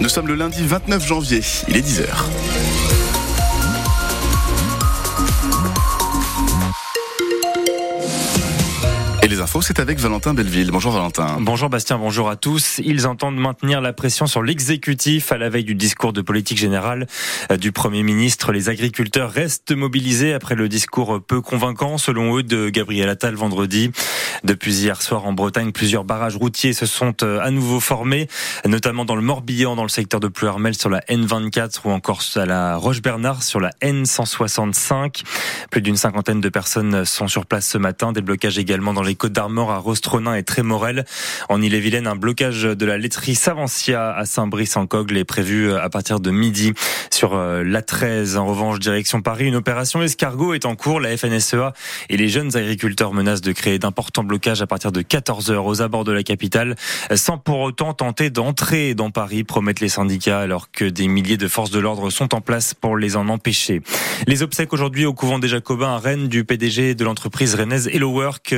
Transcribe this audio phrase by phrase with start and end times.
[0.00, 2.99] Nous sommes le lundi 29 janvier, il est 10h.
[9.40, 10.70] Les infos, c'est avec Valentin Belleville.
[10.70, 11.38] Bonjour Valentin.
[11.40, 12.78] Bonjour Bastien, bonjour à tous.
[12.84, 17.06] Ils entendent maintenir la pression sur l'exécutif à la veille du discours de politique générale
[17.50, 18.52] euh, du Premier ministre.
[18.52, 23.90] Les agriculteurs restent mobilisés après le discours peu convaincant, selon eux, de Gabriel Attal vendredi.
[24.44, 28.28] Depuis hier soir en Bretagne, plusieurs barrages routiers se sont euh, à nouveau formés,
[28.66, 32.44] notamment dans le Morbihan, dans le secteur de Pleuhermel sur la N24 ou encore à
[32.44, 35.22] la Roche-Bernard sur la N165.
[35.70, 38.12] Plus d'une cinquantaine de personnes sont sur place ce matin.
[38.12, 41.04] Des blocages également dans les Côte d'Armor, à Rostronin et Trémorel.
[41.48, 46.30] En Ille-et-Vilaine, un blocage de la laiterie Savancia à Saint-Brice-en-Cogle est prévu à partir de
[46.30, 46.72] midi
[47.10, 48.36] sur euh, l'A13.
[48.36, 51.00] En revanche, direction Paris, une opération escargot est en cours.
[51.00, 51.72] La FNSEA
[52.08, 55.82] et les jeunes agriculteurs menacent de créer d'importants blocages à partir de 14 heures aux
[55.82, 56.76] abords de la capitale,
[57.14, 61.48] sans pour autant tenter d'entrer dans Paris, promettent les syndicats, alors que des milliers de
[61.48, 63.82] forces de l'ordre sont en place pour les en empêcher.
[64.26, 68.10] Les obsèques aujourd'hui au couvent des Jacobins à Rennes du PDG de l'entreprise rennaise Hello
[68.10, 68.56] Work,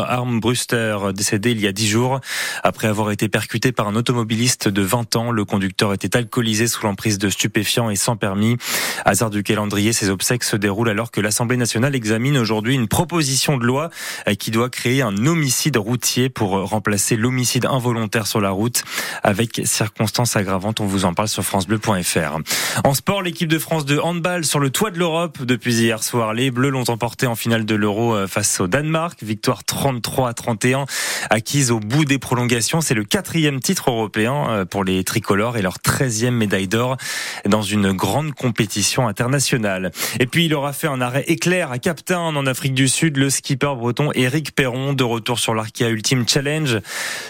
[0.00, 2.20] Jérôme Armbruster, décédé il y a dix jours.
[2.62, 6.84] Après avoir été percuté par un automobiliste de 20 ans, le conducteur était alcoolisé sous
[6.84, 8.56] l'emprise de stupéfiants et sans permis.
[9.04, 13.56] Hasard du calendrier, ces obsèques se déroulent alors que l'Assemblée nationale examine aujourd'hui une proposition
[13.56, 13.90] de loi
[14.38, 18.84] qui doit créer un homicide routier pour remplacer l'homicide involontaire sur la route
[19.22, 20.80] avec circonstances aggravantes.
[20.80, 22.38] On vous en parle sur francebleu.fr.
[22.84, 26.34] En sport, l'équipe de France de handball sur le toit de l'Europe depuis hier soir.
[26.34, 29.22] Les Bleus l'ont emporté en finale de l'Euro euh, face au Danemark.
[29.22, 30.86] Victoire 33 à 31,
[31.30, 32.80] acquise au bout des prolongations.
[32.80, 36.96] C'est le quatrième titre européen euh, pour les tricolores et leur treizième médaille d'or
[37.44, 39.90] dans une grande compétition internationale.
[40.20, 43.16] Et puis il aura fait un arrêt éclair à Cap Town en Afrique du Sud,
[43.16, 46.78] le skipper breton Eric Perron de retour sur l'Arkea Ultimate Challenge.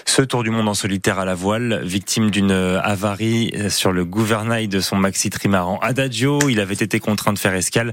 [0.04, 4.68] Ce tour du monde en solitaire à la voile, victime d'une avarie sur le gouvernail
[4.68, 6.48] de son maxi trimaran Adagio.
[6.48, 7.92] Il avait été contraint de faire escale.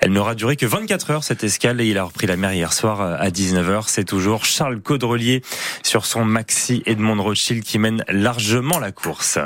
[0.00, 2.72] Elle n'aura duré que 24 heures cette escale et il a repris la mer hier
[2.72, 5.42] soir à 19h c'est toujours Charles Caudrelier
[5.82, 9.38] sur son Maxi Edmond Rothschild qui mène largement la course.